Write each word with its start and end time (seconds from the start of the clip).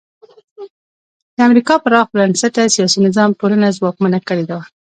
د 1.35 1.37
امریکا 1.47 1.75
پراخ 1.83 2.07
بنسټه 2.15 2.63
سیاسي 2.75 2.99
نظام 3.07 3.29
ټولنه 3.39 3.75
ځواکمنه 3.77 4.19
کړې 4.27 4.43
وه. 4.49 4.61